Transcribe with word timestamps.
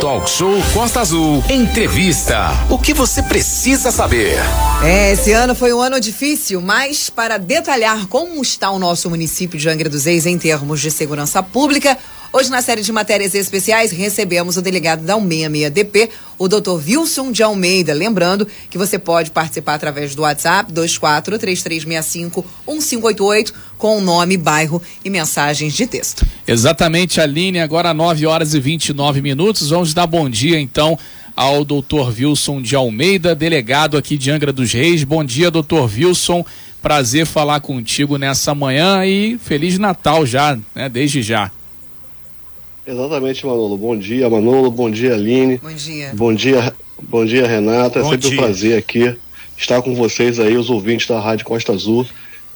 Talk 0.00 0.28
Show 0.28 0.56
Costa 0.72 1.00
Azul. 1.00 1.44
Entrevista. 1.48 2.48
O 2.70 2.78
que 2.78 2.92
você 2.94 3.22
precisa 3.22 3.90
saber? 3.90 4.38
É, 4.82 5.12
esse 5.12 5.32
ano 5.32 5.54
foi 5.54 5.72
um 5.72 5.80
ano 5.80 6.00
difícil, 6.00 6.60
mas 6.60 7.10
para 7.10 7.38
detalhar 7.38 8.06
como 8.06 8.40
está 8.42 8.70
o 8.70 8.78
nosso 8.78 9.08
município 9.10 9.58
de 9.58 9.68
Angra 9.68 9.88
dos 9.88 10.04
Reis 10.04 10.26
em 10.26 10.38
termos 10.38 10.80
de 10.80 10.90
segurança 10.90 11.42
pública, 11.42 11.98
Hoje, 12.30 12.50
na 12.50 12.60
série 12.60 12.82
de 12.82 12.92
matérias 12.92 13.34
especiais, 13.34 13.90
recebemos 13.90 14.58
o 14.58 14.62
delegado 14.62 15.02
da 15.02 15.16
166DP, 15.16 16.10
o 16.38 16.46
Dr. 16.46 16.72
Wilson 16.86 17.32
de 17.32 17.42
Almeida. 17.42 17.94
Lembrando 17.94 18.46
que 18.68 18.76
você 18.76 18.98
pode 18.98 19.30
participar 19.30 19.72
através 19.74 20.14
do 20.14 20.20
WhatsApp 20.20 20.70
2433651588 20.74 23.54
com 23.78 23.96
o 23.96 24.02
nome, 24.02 24.36
bairro 24.36 24.82
e 25.02 25.08
mensagens 25.08 25.72
de 25.72 25.86
texto. 25.86 26.26
Exatamente, 26.46 27.18
Aline. 27.18 27.60
Agora 27.60 27.94
9 27.94 28.26
horas 28.26 28.52
e 28.52 28.60
29 28.60 29.22
minutos. 29.22 29.70
Vamos 29.70 29.94
dar 29.94 30.06
bom 30.06 30.28
dia, 30.28 30.60
então, 30.60 30.98
ao 31.34 31.64
Dr. 31.64 32.12
Wilson 32.14 32.60
de 32.60 32.76
Almeida, 32.76 33.34
delegado 33.34 33.96
aqui 33.96 34.18
de 34.18 34.30
Angra 34.30 34.52
dos 34.52 34.70
Reis. 34.70 35.02
Bom 35.02 35.24
dia, 35.24 35.50
Dr. 35.50 35.88
Wilson. 35.96 36.44
Prazer 36.82 37.24
falar 37.24 37.60
contigo 37.60 38.18
nessa 38.18 38.54
manhã 38.54 39.06
e 39.06 39.38
Feliz 39.38 39.78
Natal 39.78 40.26
já, 40.26 40.58
né? 40.74 40.90
Desde 40.90 41.22
já. 41.22 41.50
Exatamente, 42.88 43.44
Manolo. 43.44 43.76
Bom 43.76 43.94
dia, 43.94 44.30
Manolo. 44.30 44.70
Bom 44.70 44.90
dia, 44.90 45.12
Aline. 45.12 45.58
Bom 45.58 45.74
dia. 45.74 46.10
Bom 46.14 46.34
dia, 46.34 46.74
bom 47.02 47.26
dia 47.26 47.46
Renata. 47.46 47.98
É 47.98 48.02
bom 48.02 48.08
sempre 48.08 48.30
dia. 48.30 48.38
um 48.38 48.42
prazer 48.42 48.78
aqui 48.78 49.14
estar 49.58 49.82
com 49.82 49.94
vocês 49.94 50.40
aí, 50.40 50.56
os 50.56 50.70
ouvintes 50.70 51.06
da 51.06 51.20
Rádio 51.20 51.44
Costa 51.44 51.70
Azul, 51.70 52.06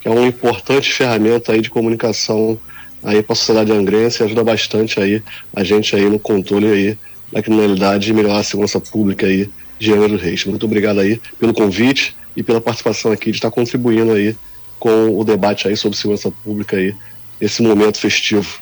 que 0.00 0.08
é 0.08 0.10
uma 0.10 0.26
importante 0.26 0.90
ferramenta 0.90 1.52
aí 1.52 1.60
de 1.60 1.68
comunicação 1.68 2.58
aí 3.04 3.22
para 3.22 3.34
a 3.34 3.36
sociedade 3.36 3.72
angrense 3.72 4.22
e 4.22 4.24
ajuda 4.24 4.42
bastante 4.42 4.98
aí 4.98 5.22
a 5.54 5.62
gente 5.62 5.94
aí 5.94 6.08
no 6.08 6.18
controle 6.18 6.66
aí 6.66 6.98
da 7.30 7.42
criminalidade 7.42 8.10
e 8.10 8.14
melhorar 8.14 8.38
a 8.38 8.42
segurança 8.42 8.80
pública 8.80 9.26
aí 9.26 9.50
de 9.78 9.92
Angra 9.92 10.08
dos 10.08 10.22
Reis. 10.22 10.46
Muito 10.46 10.64
obrigado 10.64 11.00
aí 11.00 11.20
pelo 11.38 11.52
convite 11.52 12.16
e 12.34 12.42
pela 12.42 12.60
participação 12.60 13.12
aqui 13.12 13.30
de 13.30 13.36
estar 13.36 13.50
contribuindo 13.50 14.12
aí 14.12 14.34
com 14.78 15.10
o 15.14 15.24
debate 15.24 15.68
aí 15.68 15.76
sobre 15.76 15.98
segurança 15.98 16.32
pública 16.42 16.78
aí 16.78 16.94
nesse 17.38 17.60
momento 17.60 17.98
festivo. 17.98 18.61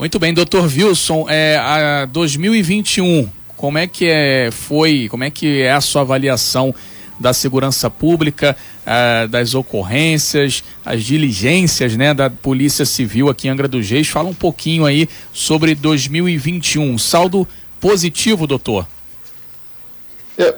Muito 0.00 0.18
bem, 0.18 0.32
doutor 0.32 0.64
Wilson, 0.64 1.26
é, 1.28 1.58
a 1.58 2.06
2021, 2.06 3.28
como 3.54 3.76
é 3.76 3.86
que 3.86 4.06
é, 4.06 4.48
foi, 4.50 5.10
como 5.10 5.24
é 5.24 5.30
que 5.30 5.60
é 5.60 5.72
a 5.72 5.80
sua 5.82 6.00
avaliação 6.00 6.74
da 7.18 7.34
segurança 7.34 7.90
pública, 7.90 8.56
ah, 8.86 9.26
das 9.26 9.54
ocorrências, 9.54 10.64
as 10.86 11.04
diligências 11.04 11.98
né, 11.98 12.14
da 12.14 12.30
Polícia 12.30 12.86
Civil 12.86 13.28
aqui 13.28 13.46
em 13.46 13.50
Angra 13.50 13.68
dos 13.68 13.90
Reis? 13.90 14.08
Fala 14.08 14.30
um 14.30 14.34
pouquinho 14.34 14.86
aí 14.86 15.06
sobre 15.34 15.74
2021. 15.74 16.96
Saldo 16.96 17.46
positivo, 17.78 18.46
doutor? 18.46 18.88
É, 20.38 20.54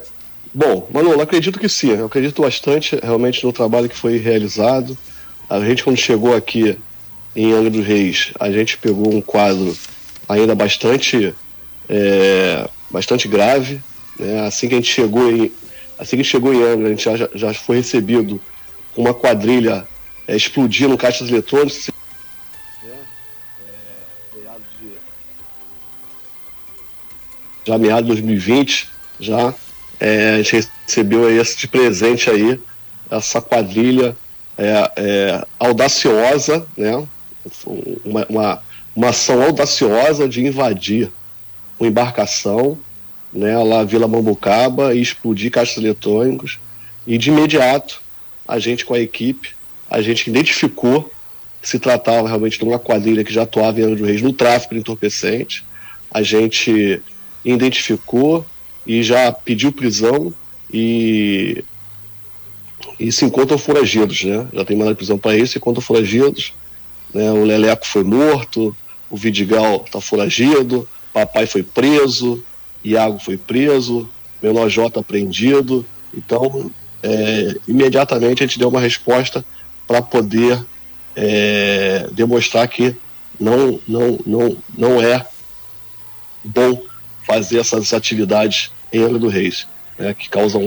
bom, 0.55 0.89
Manolo, 0.95 1.21
acredito 1.21 1.59
que 1.59 1.69
sim. 1.69 1.91
Eu 1.91 2.07
acredito 2.07 2.43
bastante 2.43 2.95
realmente 3.03 3.45
no 3.45 3.53
trabalho 3.53 3.89
que 3.89 3.97
foi 3.97 4.19
realizado. 4.19 4.97
A 5.51 5.59
gente, 5.59 5.83
quando 5.83 5.97
chegou 5.97 6.33
aqui 6.33 6.79
em 7.35 7.53
Angra 7.53 7.71
dos 7.71 7.87
Reis, 7.87 8.33
a 8.39 8.51
gente 8.51 8.77
pegou 8.77 9.13
um 9.13 9.21
quadro 9.21 9.77
ainda 10.29 10.55
bastante, 10.55 11.35
é, 11.89 12.69
bastante 12.91 13.27
grave. 13.27 13.81
Né? 14.19 14.47
Assim 14.47 14.69
que 14.69 14.75
a 14.75 14.77
gente 14.77 14.93
chegou 14.93 15.31
em, 15.31 15.53
assim 15.99 16.17
que 16.17 16.25
chegou 16.25 16.53
em 16.53 16.63
Angra, 16.63 16.87
a 16.87 16.91
gente 16.91 17.05
já, 17.05 17.29
já 17.35 17.55
foi 17.55 17.77
recebido 17.77 18.41
com 18.95 19.03
uma 19.03 19.15
quadrilha 19.15 19.87
é, 20.27 20.37
explodindo 20.37 20.97
caixas 20.97 21.29
eletrônicas. 21.29 21.91
Já 27.65 27.79
meado 27.79 28.03
de 28.03 28.09
2020, 28.09 28.91
já 29.21 29.55
é, 30.01 30.31
a 30.31 30.37
gente 30.39 30.69
recebeu 30.85 31.41
esse 31.41 31.57
de 31.57 31.69
presente 31.69 32.29
aí, 32.29 32.61
essa 33.09 33.41
quadrilha 33.41 34.17
é, 34.59 34.93
é, 34.97 35.47
audaciosa, 35.61 36.67
né? 36.77 37.07
Uma, 38.05 38.27
uma, 38.29 38.63
uma 38.95 39.09
ação 39.09 39.43
audaciosa 39.43 40.29
de 40.29 40.45
invadir 40.45 41.11
uma 41.79 41.89
embarcação, 41.89 42.79
né, 43.33 43.57
lá 43.59 43.83
Vila 43.83 44.07
Mambucaba 44.07 44.95
e 44.95 45.01
explodir 45.01 45.51
caixas 45.51 45.79
eletrônicos. 45.79 46.59
E 47.07 47.19
de 47.19 47.31
imediato, 47.31 48.01
a 48.47 48.59
gente 48.59 48.85
com 48.85 48.95
a 48.95 49.01
equipe, 49.01 49.51
a 49.91 50.01
gente 50.01 50.29
identificou 50.29 51.11
que 51.61 51.69
se 51.69 51.79
tratava 51.79 52.29
realmente 52.29 52.59
de 52.59 52.65
uma 52.65 52.79
quadrilha 52.79 53.25
que 53.25 53.33
já 53.33 53.43
atuava 53.43 53.81
em 53.81 53.85
Angra 53.85 53.97
dos 53.97 54.07
Reis 54.07 54.23
no 54.23 54.33
tráfico 54.33 54.75
de 54.75 54.81
entorpecente. 54.81 55.65
A 56.11 56.23
gente 56.23 57.01
identificou 57.45 58.45
e 58.87 59.03
já 59.03 59.33
pediu 59.33 59.73
prisão 59.73 60.33
e 60.73 61.65
e 62.99 63.11
se 63.11 63.25
encontram 63.25 63.59
foragidos, 63.59 64.23
né? 64.25 64.47
Já 64.53 64.65
tem 64.65 64.77
mandado 64.77 64.97
prisão 64.97 65.19
para 65.19 65.37
isso, 65.37 65.53
se 65.53 65.59
encontram 65.59 65.83
foragidos. 65.83 66.53
Né? 67.13 67.31
O 67.31 67.45
Leleco 67.45 67.87
foi 67.87 68.05
morto, 68.05 68.75
o 69.11 69.17
Vidigal 69.17 69.83
está 69.85 70.01
foragido, 70.01 70.89
papai 71.13 71.47
foi 71.47 71.63
preso, 71.63 72.43
Iago 72.85 73.19
foi 73.19 73.37
preso, 73.37 74.09
menor 74.43 74.69
J 74.69 74.99
apreendido. 74.99 75.85
Então, 76.15 76.71
é, 77.03 77.57
imediatamente 77.69 78.43
a 78.43 78.47
gente 78.47 78.59
deu 78.59 78.69
uma 78.69 78.81
resposta 78.81 79.45
para 79.87 80.01
poder 80.01 80.65
é, 81.15 82.09
demonstrar 82.13 82.67
que 82.69 82.97
não, 83.39 83.81
não, 83.87 84.19
não, 84.25 84.57
não 84.77 85.03
é 85.03 85.27
bom 86.45 86.83
fazer 87.27 87.59
essas 87.59 87.93
atividades 87.93 88.71
em 88.93 89.03
Angra 89.03 89.19
do 89.19 89.29
Reis, 89.29 89.67
né, 89.99 90.15
que 90.15 90.29
causam, 90.29 90.63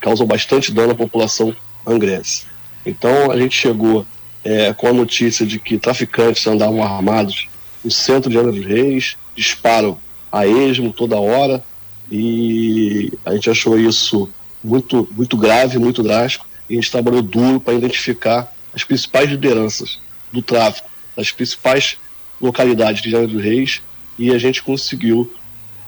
causam 0.00 0.26
bastante 0.26 0.72
dano 0.72 0.92
à 0.92 0.94
população 0.94 1.54
angrense. 1.86 2.46
Então 2.84 3.30
a 3.30 3.38
gente 3.38 3.56
chegou 3.56 4.06
é, 4.48 4.72
com 4.72 4.86
a 4.86 4.92
notícia 4.94 5.44
de 5.44 5.58
que 5.58 5.76
traficantes 5.76 6.46
andavam 6.46 6.82
armados 6.82 7.48
no 7.84 7.90
centro 7.90 8.30
de 8.30 8.38
Angra 8.38 8.50
dos 8.50 8.64
Reis, 8.64 9.14
disparam 9.36 10.00
a 10.32 10.46
esmo 10.46 10.90
toda 10.90 11.20
hora, 11.20 11.62
e 12.10 13.12
a 13.26 13.34
gente 13.34 13.50
achou 13.50 13.78
isso 13.78 14.30
muito, 14.64 15.06
muito 15.14 15.36
grave, 15.36 15.78
muito 15.78 16.02
drástico, 16.02 16.46
e 16.68 16.72
a 16.72 16.76
gente 16.76 16.90
trabalhou 16.90 17.20
duro 17.20 17.60
para 17.60 17.74
identificar 17.74 18.50
as 18.74 18.82
principais 18.84 19.28
lideranças 19.28 20.00
do 20.32 20.40
tráfico, 20.40 20.88
das 21.14 21.30
principais 21.30 21.98
localidades 22.40 23.02
de 23.02 23.14
Angra 23.14 23.28
dos 23.28 23.42
Reis, 23.42 23.82
e 24.18 24.30
a 24.30 24.38
gente 24.38 24.62
conseguiu 24.62 25.30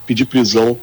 pedir 0.06 0.26
prisão 0.26 0.78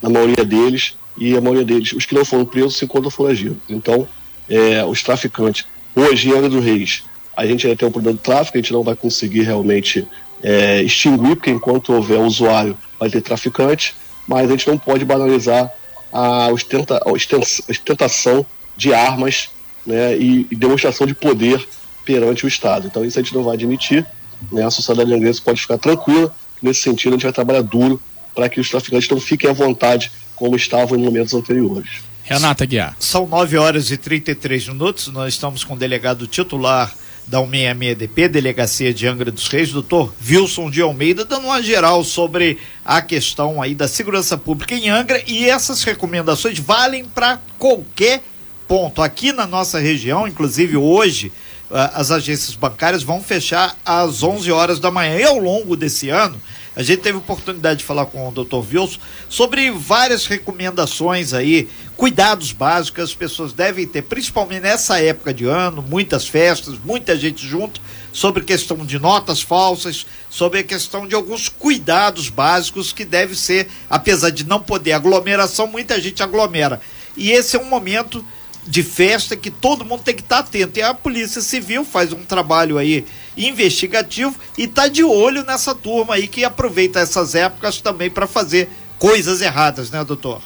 na 0.00 0.08
maioria 0.08 0.42
deles, 0.42 0.96
e 1.18 1.36
a 1.36 1.40
maioria 1.40 1.66
deles, 1.66 1.92
os 1.92 2.06
que 2.06 2.14
não 2.14 2.24
foram 2.24 2.46
presos, 2.46 2.78
se 2.78 2.86
encontram 2.86 3.10
foragidos. 3.10 3.58
Então, 3.68 4.08
é, 4.48 4.82
os 4.86 5.02
traficantes, 5.02 5.66
hoje 5.94 6.30
em 6.30 6.32
Angra 6.32 6.48
dos 6.48 6.64
Reis, 6.64 7.02
a 7.40 7.46
gente 7.46 7.66
ainda 7.66 7.78
tem 7.78 7.88
um 7.88 7.90
problema 7.90 8.18
do 8.18 8.20
tráfico, 8.20 8.58
a 8.58 8.60
gente 8.60 8.70
não 8.70 8.82
vai 8.82 8.94
conseguir 8.94 9.44
realmente 9.44 10.06
é, 10.42 10.82
extinguir, 10.82 11.36
porque 11.36 11.50
enquanto 11.50 11.94
houver 11.94 12.18
usuário, 12.20 12.76
vai 12.98 13.08
ter 13.08 13.22
traficante, 13.22 13.94
mas 14.28 14.46
a 14.46 14.52
gente 14.52 14.68
não 14.68 14.76
pode 14.76 15.06
banalizar 15.06 15.72
a, 16.12 16.48
ostenta, 16.48 17.00
a 17.02 17.10
osten- 17.10 17.40
ostentação 17.66 18.44
de 18.76 18.92
armas 18.92 19.48
né, 19.86 20.18
e, 20.18 20.46
e 20.50 20.54
demonstração 20.54 21.06
de 21.06 21.14
poder 21.14 21.66
perante 22.04 22.44
o 22.44 22.48
Estado. 22.48 22.88
Então, 22.88 23.02
isso 23.06 23.18
a 23.18 23.22
gente 23.22 23.34
não 23.34 23.42
vai 23.42 23.54
admitir. 23.54 24.04
Né, 24.52 24.62
a 24.62 24.70
sociedade 24.70 25.12
angrense 25.14 25.40
pode 25.40 25.62
ficar 25.62 25.78
tranquila. 25.78 26.34
Nesse 26.60 26.82
sentido, 26.82 27.12
a 27.12 27.16
gente 27.16 27.22
vai 27.22 27.32
trabalhar 27.32 27.62
duro 27.62 27.98
para 28.34 28.50
que 28.50 28.60
os 28.60 28.68
traficantes 28.68 29.08
não 29.08 29.18
fiquem 29.18 29.48
à 29.48 29.52
vontade 29.54 30.12
como 30.36 30.56
estavam 30.56 30.98
em 30.98 31.02
momentos 31.02 31.32
anteriores. 31.32 32.02
Renata 32.22 32.66
Guiar. 32.66 32.94
São 33.00 33.26
9 33.26 33.56
horas 33.56 33.90
e 33.90 33.96
33 33.96 34.68
minutos. 34.68 35.08
Nós 35.08 35.32
estamos 35.32 35.64
com 35.64 35.72
o 35.72 35.78
delegado 35.78 36.26
titular 36.26 36.94
da 37.30 37.40
166DP, 37.40 38.26
Delegacia 38.26 38.92
de 38.92 39.06
Angra 39.06 39.30
dos 39.30 39.46
Reis, 39.46 39.70
doutor 39.70 40.12
Wilson 40.28 40.68
de 40.68 40.82
Almeida, 40.82 41.24
dando 41.24 41.44
uma 41.44 41.62
geral 41.62 42.02
sobre 42.02 42.58
a 42.84 43.00
questão 43.00 43.62
aí 43.62 43.72
da 43.72 43.86
segurança 43.86 44.36
pública 44.36 44.74
em 44.74 44.90
Angra 44.90 45.22
e 45.24 45.48
essas 45.48 45.84
recomendações 45.84 46.58
valem 46.58 47.04
para 47.04 47.40
qualquer 47.56 48.24
ponto. 48.66 49.00
Aqui 49.00 49.32
na 49.32 49.46
nossa 49.46 49.78
região, 49.78 50.26
inclusive 50.26 50.76
hoje, 50.76 51.30
ah, 51.70 51.92
as 51.94 52.10
agências 52.10 52.56
bancárias 52.56 53.04
vão 53.04 53.22
fechar 53.22 53.76
às 53.84 54.24
11 54.24 54.50
horas 54.50 54.80
da 54.80 54.90
manhã. 54.90 55.16
E 55.16 55.22
ao 55.22 55.38
longo 55.38 55.76
desse 55.76 56.08
ano, 56.08 56.40
a 56.74 56.82
gente 56.82 57.00
teve 57.00 57.18
oportunidade 57.18 57.80
de 57.80 57.84
falar 57.84 58.06
com 58.06 58.28
o 58.28 58.32
Dr. 58.32 58.56
Wilson 58.56 58.98
sobre 59.28 59.70
várias 59.70 60.26
recomendações 60.26 61.32
aí, 61.32 61.68
cuidados 61.96 62.52
básicos 62.52 62.90
que 62.90 63.00
as 63.00 63.14
pessoas 63.14 63.52
devem 63.52 63.86
ter, 63.86 64.02
principalmente 64.02 64.62
nessa 64.62 65.00
época 65.00 65.34
de 65.34 65.44
ano, 65.44 65.82
muitas 65.82 66.26
festas, 66.26 66.78
muita 66.84 67.16
gente 67.16 67.46
junto, 67.46 67.80
sobre 68.12 68.44
questão 68.44 68.86
de 68.86 68.98
notas 68.98 69.42
falsas, 69.42 70.06
sobre 70.28 70.60
a 70.60 70.64
questão 70.64 71.06
de 71.06 71.14
alguns 71.14 71.48
cuidados 71.48 72.28
básicos 72.28 72.92
que 72.92 73.04
deve 73.04 73.34
ser, 73.34 73.68
apesar 73.88 74.30
de 74.30 74.44
não 74.44 74.60
poder 74.60 74.92
aglomeração, 74.92 75.66
muita 75.66 76.00
gente 76.00 76.22
aglomera. 76.22 76.80
E 77.16 77.32
esse 77.32 77.56
é 77.56 77.60
um 77.60 77.64
momento 77.64 78.24
de 78.66 78.82
festa 78.82 79.36
que 79.36 79.50
todo 79.50 79.84
mundo 79.84 80.02
tem 80.02 80.14
que 80.14 80.22
estar 80.22 80.40
atento. 80.40 80.78
E 80.78 80.82
a 80.82 80.94
Polícia 80.94 81.40
Civil 81.40 81.84
faz 81.84 82.12
um 82.12 82.22
trabalho 82.22 82.78
aí 82.78 83.04
investigativo 83.36 84.34
e 84.56 84.64
está 84.64 84.88
de 84.88 85.02
olho 85.02 85.44
nessa 85.44 85.74
turma 85.74 86.14
aí 86.14 86.26
que 86.26 86.44
aproveita 86.44 87.00
essas 87.00 87.34
épocas 87.34 87.80
também 87.80 88.10
para 88.10 88.26
fazer 88.26 88.68
coisas 88.98 89.40
erradas, 89.40 89.90
né, 89.90 90.04
doutor? 90.04 90.42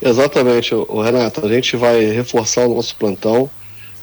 Exatamente, 0.00 0.74
o 0.74 1.00
Renato. 1.00 1.44
A 1.44 1.48
gente 1.48 1.76
vai 1.76 2.04
reforçar 2.06 2.66
o 2.66 2.74
nosso 2.74 2.96
plantão, 2.96 3.48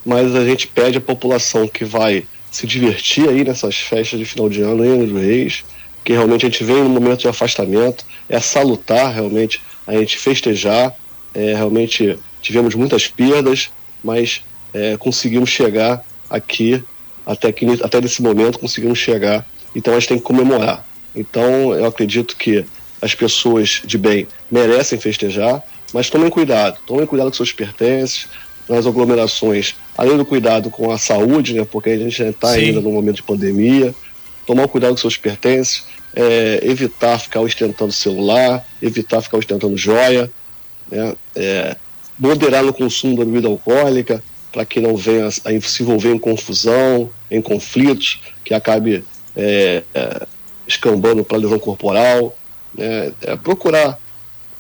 mas 0.06 0.36
a 0.36 0.46
gente 0.46 0.68
pede 0.68 0.98
à 0.98 1.02
população 1.02 1.68
que 1.68 1.86
vai 1.86 2.26
se 2.50 2.68
divertir 2.68 3.30
aí 3.30 3.44
nessas 3.44 3.78
festas 3.78 4.20
de 4.20 4.26
final 4.26 4.50
de 4.50 4.62
ano 4.62 4.84
em 4.84 5.06
do 5.06 5.20
Reis, 5.20 5.64
que 6.04 6.14
realmente 6.14 6.46
a 6.46 6.50
gente 6.50 6.64
vem 6.64 6.78
num 6.78 6.90
momento 6.90 7.22
de 7.22 7.28
afastamento, 7.28 8.06
é 8.28 8.40
salutar 8.40 9.14
realmente 9.14 9.62
a 9.86 9.94
gente 9.94 10.18
festejar, 10.18 10.94
é, 11.34 11.54
realmente 11.54 12.18
tivemos 12.42 12.76
muitas 12.76 13.08
perdas, 13.08 13.72
mas 14.04 14.42
é, 14.74 14.98
conseguimos 14.98 15.50
chegar 15.50 16.04
aqui, 16.30 16.84
até, 17.26 17.52
que, 17.52 17.66
até 17.84 18.02
nesse 18.02 18.22
momento 18.22 18.60
conseguimos 18.60 19.00
chegar, 19.00 19.46
então 19.76 19.94
a 19.94 20.00
gente 20.00 20.10
tem 20.10 20.18
que 20.18 20.24
comemorar. 20.24 20.86
Então 21.16 21.74
eu 21.74 21.86
acredito 21.86 22.36
que 22.36 22.66
as 23.02 23.16
pessoas 23.16 23.82
de 23.84 23.98
bem 23.98 24.28
merecem 24.50 25.00
festejar, 25.00 25.62
mas 25.94 26.10
tomem 26.10 26.30
cuidado, 26.30 26.80
tomem 26.86 27.06
cuidado 27.06 27.30
com 27.30 27.36
seus 27.36 27.52
pertences, 27.52 28.28
nas 28.70 28.88
aglomerações, 28.88 29.76
além 29.98 30.18
do 30.18 30.26
cuidado 30.26 30.70
com 30.70 30.92
a 30.92 30.98
saúde, 30.98 31.54
né, 31.54 31.68
porque 31.70 31.90
a 31.90 31.98
gente 31.98 32.22
está 32.22 32.52
ainda 32.52 32.80
no 32.80 32.92
momento 32.92 33.18
de 33.18 33.24
pandemia, 33.24 33.94
tomar 34.46 34.68
cuidado 34.68 34.92
com 34.92 34.98
seus 34.98 35.18
pertences, 35.18 35.86
é, 36.16 36.60
evitar 36.64 37.20
ficar 37.20 37.42
ostentando 37.42 37.92
celular, 37.92 38.66
evitar 38.82 39.22
ficar 39.22 39.38
ostentando 39.38 39.78
joia, 39.78 40.32
né, 40.90 41.14
é, 41.36 41.76
moderar 42.22 42.64
no 42.64 42.72
consumo 42.72 43.18
da 43.18 43.26
bebida 43.26 43.48
alcoólica, 43.48 44.24
para 44.52 44.64
que 44.64 44.80
não 44.80 44.96
venha 44.96 45.26
a 45.26 45.32
se 45.32 45.82
envolver 45.82 46.14
em 46.14 46.20
confusão, 46.20 47.10
em 47.32 47.42
conflitos, 47.42 48.22
que 48.46 48.54
acabe 48.54 49.04
é, 49.36 49.82
é, 49.92 50.28
escambando 50.68 51.26
para 51.26 51.40
lesão 51.40 51.58
corporal, 51.58 52.38
né, 52.78 53.12
é, 53.22 53.36
procurar 53.38 53.98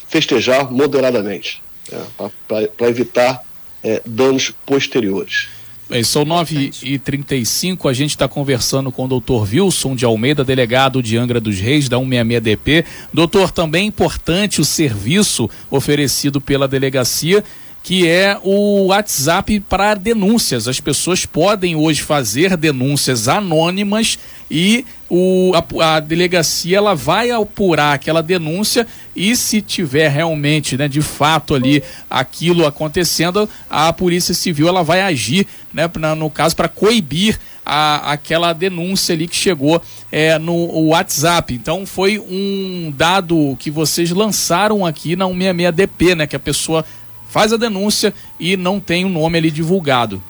festejar 0.08 0.72
moderadamente, 0.72 1.62
né, 1.92 2.04
para 2.48 2.90
evitar 2.90 3.44
é, 3.84 4.02
danos 4.06 4.52
posteriores. 4.66 5.48
Bem, 5.92 6.06
são 6.06 6.26
9h35, 6.26 7.90
a 7.90 7.92
gente 7.92 8.12
está 8.12 8.26
conversando 8.26 8.94
com 8.94 9.04
o 9.04 9.08
doutor 9.10 9.46
Wilson 9.46 9.94
de 9.94 10.06
Almeida, 10.06 10.42
delegado 10.42 11.04
de 11.04 11.18
Angra 11.18 11.38
dos 11.38 11.60
Reis, 11.60 11.90
da 11.90 11.98
166DP. 11.98 12.86
Doutor, 13.14 13.52
também 13.52 13.84
é 13.84 13.88
importante 13.88 14.62
o 14.62 14.64
serviço 14.64 15.50
oferecido 15.70 16.40
pela 16.40 16.66
delegacia 16.66 17.44
que 17.84 18.08
é 18.08 18.38
o 18.44 18.88
WhatsApp 18.88 19.60
para 19.62 19.96
denúncias. 19.96 20.68
As 20.68 20.80
pessoas 20.80 21.26
podem 21.26 21.76
hoje 21.76 22.02
fazer 22.02 22.56
denúncias 22.56 23.28
anônimas 23.28 24.20
e 24.50 24.86
o, 25.10 25.52
a, 25.56 25.96
a, 25.96 26.00
delegacia 26.00 26.78
ela 26.78 26.94
vai 26.94 27.32
apurar 27.32 27.94
aquela 27.94 28.22
denúncia 28.22 28.86
e 29.16 29.36
se 29.36 29.62
tiver 29.62 30.10
realmente, 30.10 30.78
né, 30.78 30.88
de 30.88 31.02
fato 31.02 31.56
ali 31.56 31.84
aquilo 32.10 32.66
acontecendo, 32.66 33.50
a 33.70 33.92
Polícia 33.92 34.34
Civil 34.34 34.68
ela 34.68 34.84
vai 34.84 35.02
agir, 35.02 35.48
né, 35.74 35.90
na, 36.00 36.16
no 36.16 36.30
caso 36.30 36.56
para 36.56 36.68
coibir 36.68 37.40
a, 37.66 38.12
aquela 38.12 38.54
denúncia 38.54 39.14
ali 39.14 39.28
que 39.28 39.36
chegou 39.36 39.82
é, 40.12 40.38
no 40.38 40.88
WhatsApp. 40.88 41.54
Então 41.54 41.86
foi 41.86 42.20
um 42.20 42.94
dado 42.96 43.56
que 43.60 43.72
vocês 43.72 44.12
lançaram 44.12 44.86
aqui 44.86 45.16
na 45.16 45.26
166DP, 45.26 46.16
né, 46.16 46.28
que 46.28 46.36
a 46.36 46.40
pessoa 46.40 46.86
faz 47.32 47.54
a 47.54 47.58
denúncia 47.58 48.14
e 48.38 48.58
não 48.58 48.80
tem 48.80 49.06
o 49.06 49.08
um 49.08 49.12
nome 49.12 49.38
ali 49.38 49.50
divulgado. 49.50 50.22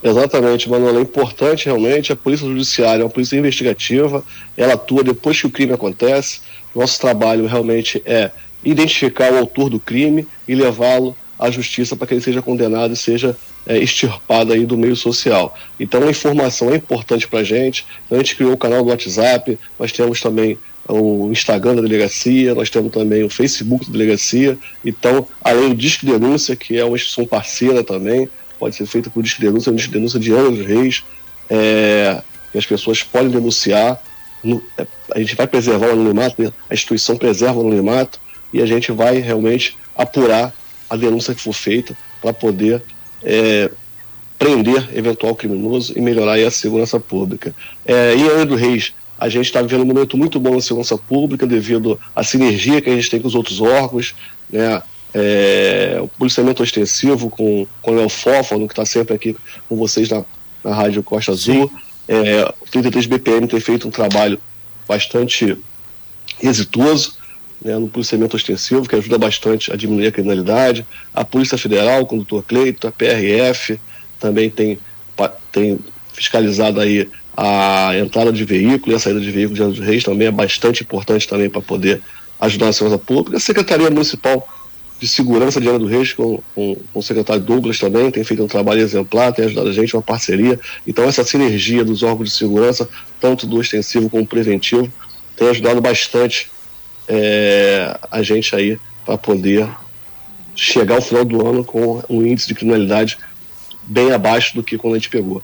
Exatamente, 0.00 0.70
Manuel. 0.70 0.98
É 0.98 1.00
importante 1.00 1.66
realmente. 1.66 2.12
A 2.12 2.16
Polícia 2.16 2.46
Judiciária 2.46 3.02
é 3.02 3.04
uma 3.04 3.10
polícia 3.10 3.36
investigativa, 3.36 4.24
ela 4.56 4.74
atua 4.74 5.02
depois 5.02 5.40
que 5.40 5.46
o 5.46 5.50
crime 5.50 5.72
acontece. 5.72 6.40
Nosso 6.74 7.00
trabalho 7.00 7.46
realmente 7.46 8.00
é 8.06 8.30
identificar 8.64 9.32
o 9.32 9.38
autor 9.38 9.68
do 9.68 9.80
crime 9.80 10.26
e 10.46 10.54
levá-lo 10.54 11.16
à 11.36 11.50
justiça 11.50 11.96
para 11.96 12.06
que 12.06 12.14
ele 12.14 12.20
seja 12.20 12.40
condenado 12.40 12.92
e 12.92 12.96
seja 12.96 13.36
é, 13.66 13.78
extirpado 13.78 14.52
aí 14.52 14.64
do 14.64 14.78
meio 14.78 14.94
social. 14.94 15.56
Então 15.78 16.04
a 16.04 16.10
informação 16.10 16.70
é 16.70 16.76
importante 16.76 17.26
para 17.26 17.40
a 17.40 17.44
gente. 17.44 17.84
Então, 18.06 18.16
a 18.16 18.20
gente 18.22 18.36
criou 18.36 18.52
o 18.52 18.56
canal 18.56 18.82
do 18.82 18.90
WhatsApp, 18.90 19.58
nós 19.78 19.90
temos 19.90 20.20
também 20.20 20.56
o 21.00 21.30
Instagram 21.30 21.76
da 21.76 21.82
delegacia, 21.82 22.54
nós 22.54 22.68
temos 22.68 22.92
também 22.92 23.22
o 23.22 23.30
Facebook 23.30 23.86
da 23.86 23.92
delegacia. 23.92 24.58
Então, 24.84 25.26
além 25.42 25.70
do 25.70 25.74
Disque 25.74 26.06
Denúncia, 26.06 26.56
que 26.56 26.78
é 26.78 26.84
uma 26.84 26.96
instituição 26.96 27.26
parceira 27.26 27.82
também, 27.82 28.28
pode 28.58 28.76
ser 28.76 28.86
feita 28.86 29.10
por 29.10 29.22
Disque 29.22 29.40
Denúncia, 29.40 29.70
é 29.70 29.72
um 29.72 29.76
Disque 29.76 29.92
Denúncia 29.92 30.20
de 30.20 30.32
Ana 30.32 30.50
dos 30.50 30.66
Reis, 30.66 31.02
é, 31.48 32.22
que 32.50 32.58
as 32.58 32.66
pessoas 32.66 33.02
podem 33.02 33.30
denunciar. 33.30 34.02
No, 34.42 34.62
é, 34.76 34.86
a 35.14 35.18
gente 35.18 35.36
vai 35.36 35.46
preservar 35.46 35.88
o 35.88 35.92
anonimato, 35.92 36.42
né? 36.42 36.52
a 36.68 36.74
instituição 36.74 37.16
preserva 37.16 37.58
o 37.58 37.60
anonimato 37.60 38.20
e 38.52 38.60
a 38.60 38.66
gente 38.66 38.92
vai 38.92 39.18
realmente 39.18 39.76
apurar 39.96 40.52
a 40.90 40.96
denúncia 40.96 41.34
que 41.34 41.40
for 41.40 41.52
feita 41.52 41.96
para 42.20 42.32
poder 42.32 42.82
é, 43.22 43.70
prender 44.38 44.90
eventual 44.96 45.34
criminoso 45.36 45.92
e 45.96 46.00
melhorar 46.00 46.34
a 46.34 46.50
segurança 46.50 46.98
pública. 46.98 47.54
É, 47.86 48.14
em 48.14 48.44
dos 48.44 48.60
Reis, 48.60 48.92
a 49.22 49.28
gente 49.28 49.46
está 49.46 49.62
vivendo 49.62 49.82
um 49.82 49.86
momento 49.86 50.16
muito 50.16 50.40
bom 50.40 50.56
na 50.56 50.60
segurança 50.60 50.98
pública 50.98 51.46
devido 51.46 51.98
à 52.14 52.24
sinergia 52.24 52.80
que 52.80 52.90
a 52.90 52.94
gente 52.96 53.08
tem 53.08 53.20
com 53.20 53.28
os 53.28 53.36
outros 53.36 53.60
órgãos, 53.60 54.16
né? 54.50 54.82
É, 55.14 55.98
o 56.02 56.08
policiamento 56.08 56.62
ostensivo 56.62 57.30
com, 57.30 57.66
com 57.80 57.90
o 57.92 57.94
Léo 57.94 58.08
Fófano, 58.08 58.66
que 58.66 58.72
está 58.72 58.84
sempre 58.84 59.14
aqui 59.14 59.36
com 59.68 59.76
vocês 59.76 60.08
na, 60.08 60.24
na 60.64 60.74
Rádio 60.74 61.02
Costa 61.04 61.30
Azul. 61.30 61.70
É, 62.08 62.52
o 62.60 62.68
33 62.68 63.06
BPM 63.06 63.46
tem 63.46 63.60
feito 63.60 63.86
um 63.86 63.90
trabalho 63.90 64.40
bastante 64.88 65.56
exitoso 66.42 67.16
né, 67.62 67.78
no 67.78 67.88
policiamento 67.88 68.36
ostensivo, 68.36 68.88
que 68.88 68.96
ajuda 68.96 69.18
bastante 69.18 69.70
a 69.70 69.76
diminuir 69.76 70.08
a 70.08 70.12
criminalidade. 70.12 70.84
A 71.14 71.24
Polícia 71.24 71.56
Federal, 71.56 72.06
com 72.06 72.16
o 72.16 72.18
doutor 72.18 72.42
Cleito, 72.42 72.88
a 72.88 72.92
PRF 72.92 73.78
também 74.18 74.50
tem, 74.50 74.78
tem 75.52 75.78
fiscalizado 76.12 76.80
aí 76.80 77.08
a 77.36 77.96
entrada 77.96 78.32
de 78.32 78.44
veículo 78.44 78.92
e 78.92 78.96
a 78.96 78.98
saída 78.98 79.20
de 79.20 79.30
veículo 79.30 79.54
de 79.54 79.62
Angra 79.62 79.76
dos 79.76 79.86
Reis 79.86 80.04
também 80.04 80.28
é 80.28 80.30
bastante 80.30 80.82
importante 80.82 81.26
também 81.26 81.48
para 81.48 81.62
poder 81.62 82.02
ajudar 82.40 82.68
a 82.68 82.72
segurança 82.72 82.98
pública. 82.98 83.36
A 83.36 83.40
Secretaria 83.40 83.90
Municipal 83.90 84.46
de 85.00 85.08
Segurança 85.08 85.60
de 85.60 85.66
Angra 85.66 85.80
dos 85.80 85.90
Reis, 85.90 86.12
com, 86.12 86.40
com, 86.54 86.76
com, 86.92 86.98
o 86.98 87.02
secretário 87.02 87.42
Douglas 87.42 87.78
também, 87.78 88.10
tem 88.10 88.22
feito 88.22 88.42
um 88.42 88.46
trabalho 88.46 88.80
exemplar, 88.80 89.32
tem 89.32 89.46
ajudado 89.46 89.68
a 89.68 89.72
gente, 89.72 89.96
uma 89.96 90.02
parceria. 90.02 90.60
Então, 90.86 91.04
essa 91.04 91.24
sinergia 91.24 91.84
dos 91.84 92.02
órgãos 92.02 92.30
de 92.30 92.36
segurança, 92.36 92.88
tanto 93.20 93.46
do 93.46 93.60
extensivo 93.60 94.08
como 94.08 94.26
preventivo, 94.26 94.92
tem 95.36 95.48
ajudado 95.48 95.80
bastante 95.80 96.50
é, 97.08 97.98
a 98.10 98.22
gente 98.22 98.54
aí 98.54 98.78
para 99.04 99.18
poder 99.18 99.68
chegar 100.54 100.96
ao 100.96 101.02
final 101.02 101.24
do 101.24 101.46
ano 101.46 101.64
com 101.64 102.02
um 102.08 102.24
índice 102.24 102.46
de 102.46 102.54
criminalidade 102.54 103.18
bem 103.82 104.12
abaixo 104.12 104.54
do 104.54 104.62
que 104.62 104.78
quando 104.78 104.94
a 104.94 104.98
gente 104.98 105.08
pegou. 105.08 105.42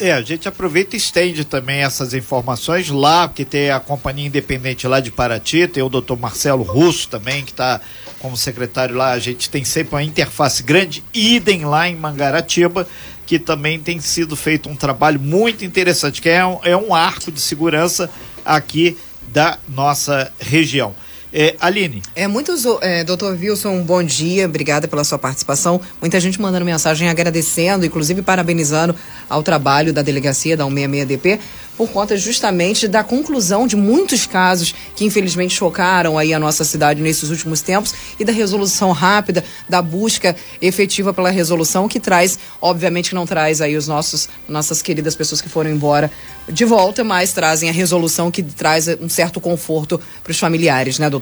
É, 0.00 0.12
a 0.12 0.22
gente 0.22 0.48
aproveita 0.48 0.96
e 0.96 0.98
estende 0.98 1.44
também 1.44 1.82
essas 1.82 2.14
informações 2.14 2.88
lá, 2.88 3.28
porque 3.28 3.44
tem 3.44 3.70
a 3.70 3.78
Companhia 3.78 4.26
Independente 4.26 4.88
lá 4.88 4.98
de 4.98 5.10
Paraty, 5.10 5.68
tem 5.68 5.82
o 5.82 5.90
doutor 5.90 6.18
Marcelo 6.18 6.62
Russo 6.62 7.06
também, 7.06 7.44
que 7.44 7.50
está 7.50 7.78
como 8.18 8.34
secretário 8.34 8.96
lá. 8.96 9.10
A 9.10 9.18
gente 9.18 9.50
tem 9.50 9.62
sempre 9.62 9.94
uma 9.94 10.02
interface 10.02 10.62
grande, 10.62 11.04
idem 11.12 11.66
lá 11.66 11.86
em 11.86 11.96
Mangaratiba, 11.96 12.88
que 13.26 13.38
também 13.38 13.78
tem 13.78 14.00
sido 14.00 14.34
feito 14.36 14.70
um 14.70 14.74
trabalho 14.74 15.20
muito 15.20 15.66
interessante, 15.66 16.22
que 16.22 16.30
é 16.30 16.46
um, 16.46 16.58
é 16.62 16.74
um 16.74 16.94
arco 16.94 17.30
de 17.30 17.40
segurança 17.40 18.08
aqui 18.42 18.96
da 19.30 19.58
nossa 19.68 20.32
região. 20.40 20.94
É, 21.32 21.54
Aline. 21.60 22.02
É, 22.14 22.26
muitos, 22.26 22.64
é, 22.80 23.04
doutor 23.04 23.38
Wilson, 23.38 23.82
bom 23.82 24.02
dia, 24.02 24.46
obrigada 24.46 24.88
pela 24.88 25.04
sua 25.04 25.18
participação. 25.18 25.80
Muita 26.00 26.18
gente 26.18 26.40
mandando 26.40 26.64
mensagem 26.64 27.08
agradecendo, 27.08 27.86
inclusive 27.86 28.20
parabenizando 28.20 28.96
ao 29.28 29.42
trabalho 29.42 29.92
da 29.92 30.02
delegacia 30.02 30.56
da 30.56 30.64
166DP 30.64 31.38
por 31.80 31.88
conta 31.88 32.14
justamente 32.14 32.86
da 32.86 33.02
conclusão 33.02 33.66
de 33.66 33.74
muitos 33.74 34.26
casos 34.26 34.74
que 34.94 35.06
infelizmente 35.06 35.54
chocaram 35.54 36.18
aí 36.18 36.34
a 36.34 36.38
nossa 36.38 36.62
cidade 36.62 37.00
nesses 37.00 37.30
últimos 37.30 37.62
tempos 37.62 37.94
e 38.18 38.24
da 38.24 38.32
resolução 38.32 38.92
rápida, 38.92 39.42
da 39.66 39.80
busca 39.80 40.36
efetiva 40.60 41.14
pela 41.14 41.30
resolução 41.30 41.88
que 41.88 41.98
traz, 41.98 42.38
obviamente 42.60 43.08
que 43.08 43.14
não 43.14 43.24
traz 43.24 43.62
aí 43.62 43.78
os 43.78 43.88
nossos 43.88 44.28
nossas 44.46 44.82
queridas 44.82 45.16
pessoas 45.16 45.40
que 45.40 45.48
foram 45.48 45.70
embora 45.70 46.10
de 46.46 46.66
volta, 46.66 47.02
mas 47.02 47.32
trazem 47.32 47.70
a 47.70 47.72
resolução 47.72 48.30
que 48.30 48.42
traz 48.42 48.86
um 49.00 49.08
certo 49.08 49.40
conforto 49.40 49.98
para 50.22 50.32
os 50.32 50.38
familiares, 50.38 50.98
né, 50.98 51.08
doutor? 51.08 51.19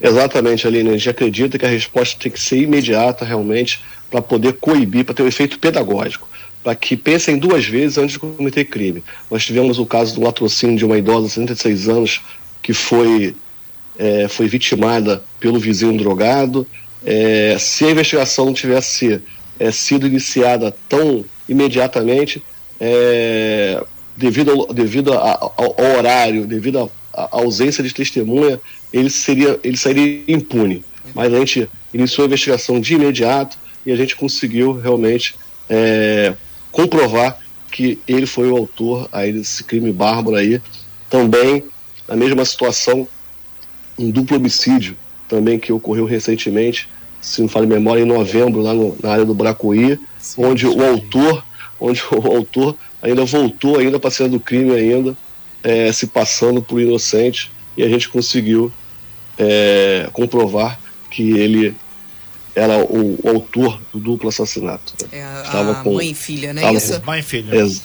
Exatamente, 0.00 0.66
Aline. 0.66 0.90
A 0.90 0.92
gente 0.92 1.10
acredita 1.10 1.58
que 1.58 1.66
a 1.66 1.68
resposta 1.68 2.18
tem 2.20 2.30
que 2.30 2.40
ser 2.40 2.58
imediata, 2.58 3.24
realmente, 3.24 3.82
para 4.10 4.22
poder 4.22 4.54
coibir, 4.54 5.04
para 5.04 5.14
ter 5.14 5.22
um 5.22 5.28
efeito 5.28 5.58
pedagógico 5.58 6.28
para 6.62 6.74
que 6.74 6.96
pensem 6.96 7.38
duas 7.38 7.64
vezes 7.64 7.98
antes 7.98 8.12
de 8.12 8.18
cometer 8.18 8.64
crime. 8.64 9.02
Nós 9.30 9.44
tivemos 9.44 9.78
o 9.78 9.86
caso 9.86 10.14
do 10.14 10.22
latrocínio 10.22 10.76
de 10.76 10.84
uma 10.84 10.98
idosa 10.98 11.26
de 11.26 11.32
76 11.32 11.88
anos 11.88 12.20
que 12.62 12.72
foi, 12.72 13.34
é, 13.98 14.28
foi 14.28 14.48
vitimada 14.48 15.22
pelo 15.38 15.58
vizinho 15.58 15.96
drogado. 15.96 16.66
É, 17.04 17.56
se 17.58 17.84
a 17.84 17.90
investigação 17.90 18.46
não 18.46 18.52
tivesse 18.52 19.22
é, 19.58 19.70
sido 19.70 20.06
iniciada 20.06 20.74
tão 20.88 21.24
imediatamente, 21.48 22.42
é, 22.80 23.82
devido, 24.16 24.50
ao, 24.50 24.72
devido 24.72 25.12
ao, 25.12 25.54
ao, 25.56 25.96
horário, 25.96 26.46
devido 26.46 26.90
a 27.24 27.28
ausência 27.32 27.82
de 27.82 27.92
testemunha, 27.92 28.60
ele, 28.92 29.10
seria, 29.10 29.58
ele 29.64 29.76
sairia 29.76 30.22
impune. 30.28 30.84
Mas 31.14 31.32
a 31.32 31.38
gente 31.38 31.68
iniciou 31.92 32.24
a 32.24 32.26
investigação 32.26 32.80
de 32.80 32.94
imediato 32.94 33.56
e 33.84 33.92
a 33.92 33.96
gente 33.96 34.14
conseguiu 34.14 34.72
realmente 34.72 35.34
é, 35.68 36.34
comprovar 36.70 37.38
que 37.70 37.98
ele 38.06 38.26
foi 38.26 38.48
o 38.50 38.56
autor 38.56 39.08
aí 39.12 39.32
desse 39.32 39.64
crime 39.64 39.92
bárbaro 39.92 40.36
aí. 40.36 40.60
Também, 41.10 41.64
na 42.06 42.16
mesma 42.16 42.44
situação, 42.44 43.06
um 43.98 44.10
duplo 44.10 44.36
homicídio 44.36 44.96
também 45.28 45.58
que 45.58 45.72
ocorreu 45.72 46.04
recentemente, 46.04 46.88
se 47.20 47.40
não 47.40 47.48
falo 47.48 47.66
em 47.66 47.68
memória, 47.68 48.02
em 48.02 48.06
novembro, 48.06 48.62
lá 48.62 48.72
no, 48.72 48.96
na 49.02 49.10
área 49.10 49.24
do 49.24 49.34
Bracoí, 49.34 49.98
onde 50.36 50.66
o 50.66 50.84
autor, 50.84 51.44
onde 51.80 52.02
o 52.10 52.36
autor 52.36 52.76
ainda 53.02 53.24
voltou 53.24 53.78
ainda 53.78 53.98
para 53.98 54.10
cena 54.10 54.30
do 54.30 54.40
crime 54.40 54.72
ainda, 54.72 55.16
é, 55.62 55.92
se 55.92 56.06
passando 56.06 56.62
por 56.62 56.80
inocente, 56.80 57.50
e 57.76 57.82
a 57.82 57.88
gente 57.88 58.08
conseguiu 58.08 58.72
é, 59.38 60.08
comprovar 60.12 60.78
que 61.10 61.38
ele 61.38 61.74
era 62.54 62.78
o, 62.78 63.18
o, 63.22 63.28
autor 63.28 63.80
do 63.92 64.00
duplo 64.00 64.28
assassinato. 64.28 64.94
Né? 65.02 65.20
É 65.20 65.24
a, 65.24 65.42
Estava 65.44 65.74
com, 65.76 65.94
mãe 65.94 66.10
e 66.10 66.14
filha, 66.14 66.52
né? 66.52 66.72
Isso? 66.72 67.00
mãe 67.06 67.20
e 67.20 67.22
filha. 67.22 67.54
Ex 67.54 67.82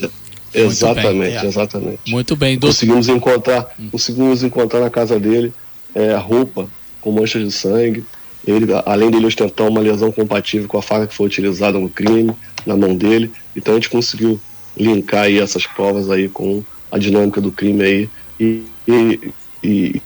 exatamente, 0.53 1.33
Muito 1.33 1.45
é. 1.45 1.47
exatamente. 1.47 2.11
Muito 2.11 2.35
bem. 2.35 2.59
Conseguimos 2.59 3.07
encontrar, 3.07 3.73
hum. 3.79 3.89
conseguimos 3.91 4.43
encontrar 4.43 4.79
na 4.79 4.89
casa 4.89 5.19
dele 5.19 5.53
é, 5.95 6.15
roupa 6.15 6.67
com 7.01 7.11
manchas 7.11 7.43
de 7.43 7.51
sangue. 7.51 8.03
Ele, 8.45 8.67
além 8.85 9.09
dele 9.09 9.25
ostentar 9.25 9.67
uma 9.67 9.79
lesão 9.79 10.11
compatível 10.11 10.67
com 10.67 10.77
a 10.77 10.81
faca 10.81 11.07
que 11.07 11.13
foi 11.13 11.27
utilizada 11.27 11.79
no 11.79 11.89
crime, 11.89 12.35
na 12.65 12.75
mão 12.75 12.95
dele. 12.95 13.31
Então 13.55 13.73
a 13.73 13.77
gente 13.77 13.89
conseguiu 13.89 14.39
linkar 14.75 15.23
aí 15.23 15.39
essas 15.39 15.65
provas 15.65 16.09
aí 16.09 16.27
com 16.27 16.63
a 16.93 16.99
dinâmica 16.99 17.41
do 17.41 17.51
crime 17.51 17.83
aí. 17.83 18.09
E, 18.39 18.63
e, 18.87 19.33
e 19.63 20.01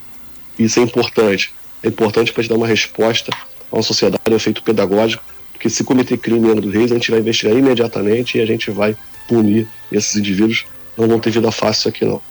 isso 0.58 0.80
é 0.80 0.84
importante. 0.84 1.54
É 1.84 1.90
importante 1.90 2.32
para 2.32 2.40
a 2.40 2.44
gente 2.44 2.50
dar 2.50 2.56
uma 2.56 2.66
resposta 2.66 3.30
a 3.70 3.76
uma 3.76 3.84
sociedade, 3.84 4.24
um 4.32 4.36
efeito 4.36 4.64
pedagógico, 4.64 5.22
porque 5.52 5.70
se 5.70 5.84
cometer 5.84 6.18
crime 6.18 6.48
em 6.48 6.52
Angra 6.52 6.62
dos 6.62 6.74
Reis, 6.74 6.92
a 6.92 6.96
gente 6.96 7.12
vai 7.12 7.20
investigar 7.20 7.58
imediatamente 7.58 8.38
e 8.38 8.42
a 8.42 8.46
gente 8.46 8.72
vai 8.72 8.96
punir 9.28 9.68
esses 9.92 10.16
indivíduos. 10.16 10.66
Não 10.98 11.10
vão 11.10 11.20
ter 11.20 11.30
vida 11.30 11.52
fácil 11.52 11.90
aqui, 11.90 12.06
não. 12.06 12.22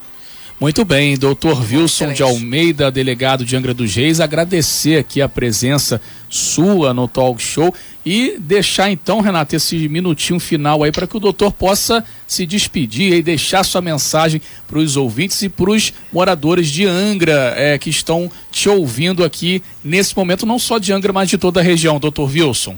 Muito 0.59 0.87
bem, 0.87 1.19
doutor 1.19 1.61
Wilson 1.61 2.15
de 2.15 2.23
Almeida, 2.23 2.91
delegado 2.91 3.45
de 3.45 3.55
Angra 3.55 3.75
dos 3.75 3.95
Reis, 3.95 4.21
agradecer 4.21 4.99
aqui 4.99 5.21
a 5.21 5.29
presença 5.29 6.01
sua 6.31 6.95
no 6.95 7.07
talk 7.07 7.43
show 7.43 7.75
e 8.07 8.37
deixar 8.39 8.89
então, 8.89 9.21
Renato, 9.21 9.57
esse 9.57 9.89
minutinho 9.89 10.39
final 10.39 10.85
aí 10.85 10.93
para 10.93 11.09
que 11.09 11.17
o 11.17 11.21
doutor 11.21 11.51
possa 11.51 12.05
se 12.25 12.47
despedir 12.47 13.13
e 13.13 13.21
deixar 13.21 13.65
sua 13.65 13.81
mensagem 13.83 14.41
para 14.69 14.79
os 14.79 14.97
ouvintes 14.97 15.43
e 15.43 15.49
para 15.49 15.73
os 15.73 15.93
moradores 16.13 16.69
de 16.69 16.87
Angra 16.87 17.53
é, 17.57 17.77
que 17.77 17.91
estão 17.91 18.31
te 18.53 18.69
ouvindo 18.69 19.25
aqui 19.25 19.61
nesse 19.83 20.17
momento, 20.17 20.47
não 20.47 20.57
só 20.57 20.79
de 20.79 20.93
Angra, 20.93 21.13
mas 21.13 21.29
de 21.29 21.37
toda 21.37 21.59
a 21.59 21.63
região, 21.65 21.99
doutor 21.99 22.31
Wilson. 22.31 22.77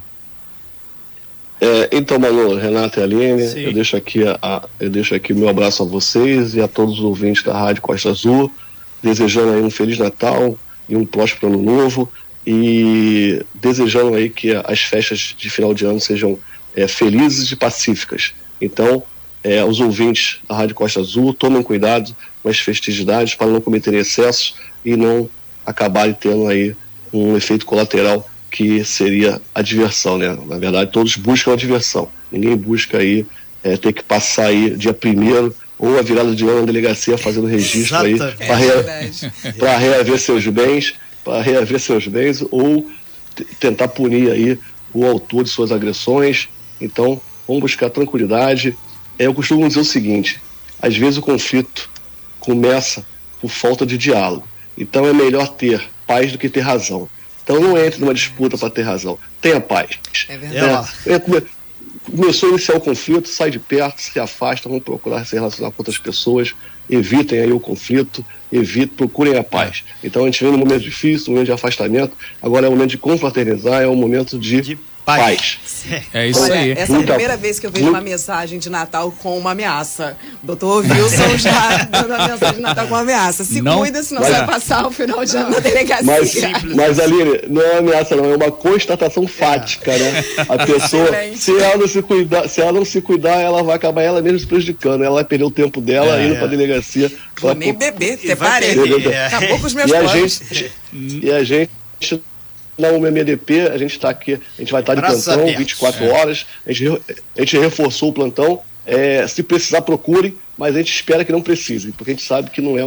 É, 1.61 1.91
então, 1.93 2.19
Manu, 2.19 2.55
Renato 2.55 2.99
e 2.99 3.03
Aline, 3.03 3.43
eu 3.57 3.75
deixo, 3.75 3.99
aqui 3.99 4.23
a, 4.27 4.67
eu 4.81 4.89
deixo 4.89 5.15
aqui 5.15 5.35
o 5.35 5.37
meu 5.37 5.51
abraço 5.51 5.83
a 5.83 5.87
vocês 5.87 6.55
e 6.55 6.63
a 6.63 6.69
todos 6.69 7.01
os 7.01 7.05
ouvintes 7.05 7.43
da 7.43 7.53
Rádio 7.53 7.83
Costa 7.83 8.09
Azul, 8.09 8.51
desejando 9.03 9.53
aí 9.53 9.61
um 9.61 9.69
Feliz 9.69 9.99
Natal 9.99 10.57
e 10.89 10.97
um 10.97 11.05
próspero 11.05 11.53
ano 11.53 11.61
novo 11.63 12.11
e 12.51 13.45
desejando 13.55 14.15
aí 14.15 14.31
que 14.31 14.55
as 14.65 14.81
festas 14.81 15.35
de 15.37 15.51
final 15.51 15.75
de 15.75 15.85
ano 15.85 16.01
sejam 16.01 16.39
é, 16.75 16.89
felizes 16.89 17.53
e 17.53 17.57
pacíficas. 17.57 18.33
Então, 18.59 19.03
é, 19.45 19.63
os 19.63 19.81
ouvintes 19.81 20.39
da 20.49 20.57
Rádio 20.57 20.75
Costa 20.75 20.99
Azul, 20.99 21.35
tomem 21.35 21.63
cuidado 21.63 22.17
com 22.43 22.49
as 22.49 22.59
festividades 22.59 23.35
para 23.35 23.49
não 23.49 23.61
cometerem 23.61 24.01
excessos 24.01 24.55
e 24.83 24.97
não 24.97 25.29
acabarem 25.67 26.17
tendo 26.19 26.47
aí 26.47 26.75
um 27.13 27.37
efeito 27.37 27.67
colateral 27.67 28.27
que 28.51 28.83
seria 28.83 29.43
a 29.55 29.61
diversão, 29.61 30.17
né? 30.17 30.35
Na 30.47 30.57
verdade, 30.57 30.91
todos 30.91 31.17
buscam 31.17 31.53
a 31.53 31.57
diversão. 31.57 32.09
Ninguém 32.33 32.57
busca 32.57 32.97
aí 32.97 33.27
é, 33.63 33.77
ter 33.77 33.93
que 33.93 34.03
passar 34.03 34.47
aí 34.47 34.71
dia 34.71 34.95
primeiro 34.95 35.55
ou 35.79 35.99
a 35.99 36.03
virada 36.03 36.35
de 36.35 36.45
ano 36.45 36.61
na 36.61 36.67
delegacia 36.67 37.19
fazendo 37.19 37.47
registro 37.47 37.99
aí 37.99 38.17
para 38.17 38.57
rea 38.57 39.79
reaver 39.79 40.19
seus 40.19 40.47
bens, 40.47 40.95
para 41.29 41.43
reaver 41.43 41.79
seus 41.79 42.09
bens 42.09 42.43
ou 42.51 42.91
tentar 43.61 43.89
punir 43.89 44.31
aí 44.31 44.59
o 44.95 45.05
autor 45.05 45.45
de 45.45 45.51
suas 45.51 45.71
agressões. 45.71 46.49
Então, 46.81 47.21
vamos 47.47 47.61
buscar 47.61 47.91
tranquilidade. 47.91 48.75
É, 49.19 49.27
eu 49.27 49.35
costumo 49.35 49.69
dizer 49.69 49.81
o 49.81 49.85
seguinte: 49.85 50.41
às 50.81 50.97
vezes 50.97 51.19
o 51.19 51.23
conflito 51.23 51.91
começa 52.41 53.07
por 53.43 53.51
falta 53.51 53.85
de 53.85 53.99
diálogo. 53.99 54.49
Então 54.77 55.07
é 55.07 55.13
melhor 55.13 55.49
ter 55.49 55.83
paz 56.07 56.33
do 56.33 56.39
que 56.39 56.49
ter 56.49 56.61
razão. 56.61 57.07
Então 57.45 57.61
não 57.61 57.77
entre 57.77 58.01
numa 58.01 58.15
disputa 58.15 58.57
para 58.57 58.71
ter 58.71 58.83
razão. 58.83 59.19
Tenha 59.39 59.61
paz. 59.61 59.99
É 60.29 60.39
verdade. 60.39 60.91
É, 61.05 61.15
é, 61.15 61.43
começou 62.11 62.49
a 62.49 62.53
iniciar 62.53 62.77
o 62.77 62.81
conflito, 62.81 63.29
sai 63.29 63.51
de 63.51 63.59
perto, 63.59 64.01
se 64.01 64.19
afasta, 64.19 64.69
vão 64.69 64.81
procurar 64.81 65.25
se 65.25 65.35
relacionar 65.35 65.71
com 65.71 65.81
outras 65.81 65.99
pessoas, 65.99 66.55
evitem 66.89 67.41
aí 67.41 67.53
o 67.53 67.61
conflito, 67.61 68.25
evitem, 68.51 68.97
procurem 68.97 69.37
a 69.37 69.45
paz. 69.45 69.85
Então 70.03 70.23
a 70.23 70.25
gente 70.27 70.43
vem 70.43 70.53
num 70.53 70.59
momento 70.59 70.83
difícil, 70.83 71.29
um 71.29 71.35
momento 71.35 71.47
de 71.47 71.53
afastamento, 71.53 72.17
agora 72.43 72.67
é 72.67 72.69
o 72.69 72.73
momento 72.73 72.91
de 72.91 72.99
confraternizar, 72.99 73.83
é 73.83 73.87
o 73.87 73.95
momento 73.95 74.39
de, 74.39 74.61
de 74.61 74.79
paz. 75.17 75.59
É 76.13 76.27
isso 76.27 76.43
Olha, 76.43 76.55
aí. 76.55 76.73
Essa 76.73 76.93
é 76.93 77.01
a 77.01 77.03
primeira 77.03 77.37
vez 77.37 77.59
que 77.59 77.67
eu 77.67 77.71
vejo 77.71 77.89
uma 77.89 78.01
mensagem 78.01 78.59
de 78.59 78.69
Natal 78.69 79.11
com 79.23 79.39
uma 79.39 79.53
ameaça. 79.53 80.17
Doutor 80.43 80.85
Wilson 80.85 81.39
já 81.39 81.85
dando 81.91 82.13
a 82.13 82.29
mensagem 82.29 82.57
de 82.57 82.61
Natal 82.61 82.87
com 82.87 82.95
uma 82.95 83.01
ameaça. 83.01 83.45
Se 83.45 83.63
não, 83.63 83.79
cuida, 83.79 84.03
senão 84.03 84.23
você 84.23 84.33
vai 84.33 84.47
passar 84.47 84.87
o 84.87 84.91
final 84.91 85.25
de 85.25 85.37
ano 85.37 85.51
na 85.51 85.61
delegacia. 85.61 86.05
Mas, 86.05 86.75
mas 86.75 87.01
Aline, 87.01 87.41
não 87.49 87.63
é 87.63 87.71
uma 87.73 87.79
ameaça, 87.79 88.17
não, 88.17 88.33
é 88.33 88.37
uma 88.37 88.51
constatação 88.51 89.27
fática, 89.27 89.93
é. 89.93 89.99
né? 89.99 90.25
A 90.49 90.59
pessoa, 90.67 91.09
se 91.35 91.57
ela 91.57 91.77
não 91.79 91.89
se 91.89 92.03
cuidar, 92.03 92.49
se 92.49 92.61
ela 92.61 92.73
não 92.73 92.85
se 92.85 93.01
cuidar, 93.01 93.41
ela 93.41 93.63
vai 93.63 93.77
acabar 93.77 94.03
ela 94.03 94.21
mesmo 94.21 94.39
se 94.39 94.47
prejudicando. 94.47 95.03
Ela 95.05 95.15
vai 95.15 95.25
perder 95.25 95.45
o 95.45 95.51
tempo 95.51 95.81
dela 95.81 96.21
é, 96.21 96.27
indo 96.27 96.35
é. 96.35 96.39
pra 96.39 96.47
delegacia. 96.47 97.11
Vou 97.41 97.55
nem 97.55 97.73
beber, 97.73 98.15
até 98.15 98.37
parede. 98.37 98.81
Acabou 99.27 99.61
com 99.61 99.67
os 99.67 99.75
meus 99.75 99.91
e 99.91 99.95
planos. 99.95 100.11
A 100.11 100.17
gente, 100.17 100.73
e 100.93 101.31
a 101.31 101.45
gente 101.45 101.71
na 102.79 102.89
UMMDP, 102.91 103.69
a 103.73 103.77
gente 103.77 103.93
está 103.93 104.09
aqui, 104.11 104.35
a 104.35 104.61
gente 104.61 104.73
vai 104.73 104.81
estar 104.81 104.95
de 104.95 105.01
plantão 105.01 105.47
24 105.47 106.05
é. 106.05 106.09
horas, 106.11 106.47
a 106.67 106.73
gente, 106.73 107.03
a 107.37 107.41
gente 107.41 107.59
reforçou 107.59 108.11
o 108.11 108.13
plantão. 108.13 108.61
É, 108.87 109.27
se 109.27 109.43
precisar, 109.43 109.83
procure, 109.83 110.39
mas 110.57 110.75
a 110.75 110.79
gente 110.79 110.95
espera 110.95 111.23
que 111.23 111.31
não 111.31 111.43
precise, 111.43 111.93
porque 111.93 112.13
a 112.13 112.15
gente 112.15 112.25
sabe 112.25 112.49
que 112.49 112.63
não 112.63 112.79
é 112.79 112.85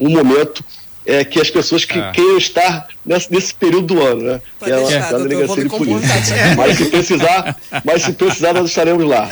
um 0.00 0.10
momento 0.10 0.64
é, 1.06 1.24
que 1.24 1.40
as 1.40 1.48
pessoas 1.48 1.84
que 1.84 1.98
ah. 1.98 2.10
queiram 2.12 2.36
estar 2.36 2.88
nesse, 3.04 3.32
nesse 3.32 3.54
período 3.54 3.94
do 3.94 4.02
ano, 4.02 4.22
né? 4.22 4.40
Pode 4.58 4.72
que 4.72 4.94
é 4.94 4.98
a 4.98 5.12
delegacia 5.12 5.62
de 5.62 5.70
polícia. 5.70 6.08
Mas 6.56 6.76
se 6.76 6.84
precisar, 6.86 7.56
mas 7.84 8.02
se 8.02 8.12
precisar, 8.12 8.52
nós 8.54 8.68
estaremos 8.68 9.06
lá. 9.06 9.30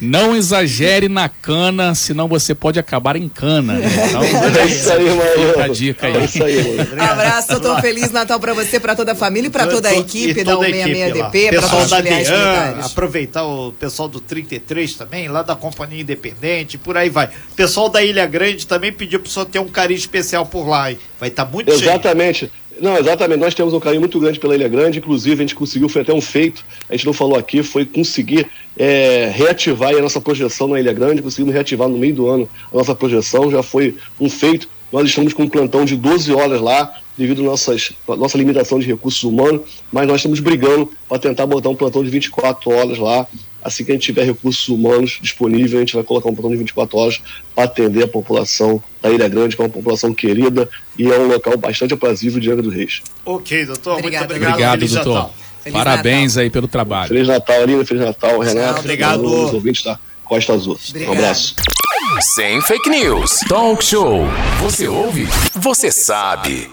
Não 0.00 0.34
exagere 0.34 1.08
na 1.08 1.28
cana, 1.28 1.94
senão 1.94 2.26
você 2.26 2.54
pode 2.54 2.78
acabar 2.78 3.16
em 3.16 3.28
cana. 3.28 3.74
Né? 3.74 3.86
Então, 4.08 4.22
é 4.60 4.66
isso 4.66 4.92
aí, 4.92 5.04
mano. 5.04 5.62
A 5.62 5.68
dica 5.68 6.06
aí. 6.06 6.16
É 6.16 6.24
isso 6.24 6.42
aí, 6.42 6.76
mano. 6.76 7.02
Abraço, 7.02 7.48
doutor. 7.48 7.80
Feliz 7.80 8.10
Natal 8.10 8.40
para 8.40 8.54
você, 8.54 8.80
para 8.80 8.96
toda 8.96 9.12
a 9.12 9.14
família 9.14 9.48
e 9.48 9.50
para 9.50 9.66
toda 9.66 9.88
a 9.88 9.94
equipe 9.94 10.42
da 10.42 10.56
166DP, 10.56 11.50
para 11.50 11.68
todos 11.68 11.92
os 11.92 12.02
DEAN, 12.02 12.80
aproveitar 12.84 13.44
o 13.44 13.72
pessoal 13.72 14.08
do 14.08 14.20
33 14.20 14.94
também, 14.94 15.28
lá 15.28 15.42
da 15.42 15.54
Companhia 15.54 16.00
Independente, 16.00 16.78
por 16.78 16.96
aí 16.96 17.08
vai. 17.08 17.30
Pessoal 17.54 17.88
da 17.88 18.02
Ilha 18.02 18.26
Grande 18.26 18.66
também 18.66 18.92
pediu 18.92 19.20
para 19.20 19.28
o 19.28 19.30
senhor 19.30 19.46
ter 19.46 19.58
um 19.58 19.68
carinho 19.68 19.98
especial 19.98 20.46
por 20.46 20.66
lá, 20.66 20.90
hein? 20.90 20.98
Vai 21.18 21.28
estar 21.28 21.44
tá 21.44 21.50
muito 21.50 21.70
Exatamente. 21.70 22.38
cheio. 22.40 22.52
Não, 22.80 22.96
exatamente. 22.98 23.38
Nós 23.38 23.54
temos 23.54 23.72
um 23.72 23.80
carinho 23.80 24.00
muito 24.00 24.18
grande 24.18 24.38
pela 24.38 24.54
Ilha 24.54 24.68
Grande. 24.68 24.98
Inclusive, 24.98 25.36
a 25.36 25.46
gente 25.46 25.54
conseguiu, 25.54 25.88
foi 25.88 26.02
até 26.02 26.12
um 26.12 26.20
feito, 26.20 26.64
a 26.88 26.96
gente 26.96 27.06
não 27.06 27.12
falou 27.12 27.38
aqui, 27.38 27.62
foi 27.62 27.84
conseguir 27.84 28.46
é, 28.76 29.30
reativar 29.32 29.94
a 29.94 30.00
nossa 30.00 30.20
projeção 30.20 30.68
na 30.68 30.80
Ilha 30.80 30.92
Grande. 30.92 31.22
Conseguimos 31.22 31.54
reativar 31.54 31.88
no 31.88 31.96
meio 31.96 32.14
do 32.14 32.28
ano 32.28 32.48
a 32.72 32.76
nossa 32.76 32.94
projeção. 32.94 33.50
Já 33.50 33.62
foi 33.62 33.96
um 34.20 34.28
feito. 34.28 34.68
Nós 34.92 35.08
estamos 35.08 35.32
com 35.32 35.44
um 35.44 35.48
plantão 35.48 35.84
de 35.84 35.96
12 35.96 36.32
horas 36.32 36.60
lá, 36.60 36.92
devido 37.16 37.42
à 37.42 37.44
nossas, 37.44 37.92
nossa 38.06 38.36
limitação 38.36 38.78
de 38.78 38.86
recursos 38.86 39.22
humanos, 39.22 39.62
mas 39.92 40.06
nós 40.06 40.16
estamos 40.16 40.40
brigando 40.40 40.90
para 41.08 41.18
tentar 41.18 41.46
botar 41.46 41.68
um 41.68 41.76
plantão 41.76 42.02
de 42.02 42.10
24 42.10 42.70
horas 42.70 42.98
lá 42.98 43.26
Assim 43.64 43.82
que 43.82 43.92
a 43.92 43.94
gente 43.94 44.04
tiver 44.04 44.24
recursos 44.24 44.68
humanos 44.68 45.18
disponíveis, 45.22 45.74
a 45.74 45.78
gente 45.78 45.94
vai 45.94 46.04
colocar 46.04 46.28
um 46.28 46.34
plantão 46.34 46.50
de 46.50 46.58
24 46.58 46.98
horas 46.98 47.22
para 47.54 47.64
atender 47.64 48.04
a 48.04 48.08
população 48.08 48.82
da 49.00 49.10
Ilha 49.10 49.26
Grande, 49.26 49.56
que 49.56 49.62
é 49.62 49.64
uma 49.64 49.70
população 49.70 50.12
querida 50.12 50.68
e 50.98 51.10
é 51.10 51.18
um 51.18 51.28
local 51.28 51.56
bastante 51.56 51.94
aprazível 51.94 52.38
de 52.38 52.50
Angra 52.50 52.62
do 52.62 52.68
Reis. 52.68 53.00
Ok, 53.24 53.64
doutor. 53.64 53.98
Obrigado, 53.98 54.28
muito 54.28 54.32
obrigado. 54.32 54.74
Obrigado, 54.74 55.04
doutor. 55.04 55.30
Feliz 55.62 55.78
Parabéns 55.78 56.34
Natal. 56.34 56.42
aí 56.42 56.50
pelo 56.50 56.68
trabalho. 56.68 57.08
Feliz 57.08 57.26
Natal, 57.26 57.62
Alina. 57.62 57.84
Feliz 57.86 58.04
Natal, 58.04 58.38
Renato. 58.38 58.80
Obrigado. 58.80 59.24
Os 59.24 59.54
ouvintes 59.54 59.82
da 59.82 59.98
Costa 60.24 60.52
Azul. 60.52 60.78
Obrigado. 60.90 61.08
Um 61.08 61.12
abraço. 61.14 61.56
Sem 62.34 62.60
fake 62.60 62.90
news. 62.90 63.40
Talk 63.48 63.82
show. 63.82 64.26
Você 64.60 64.86
ouve? 64.86 65.26
Você 65.54 65.90
sabe. 65.90 66.70